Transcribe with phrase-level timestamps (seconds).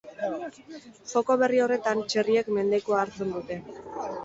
[1.11, 3.63] Joko berri horretan, txerriek mendekua hartzen dute.